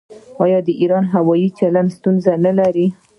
[0.43, 2.87] آیا د ایران هوايي چلند ستونزې نلري؟